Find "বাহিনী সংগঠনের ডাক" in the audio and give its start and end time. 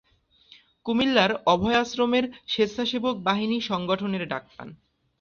3.19-4.43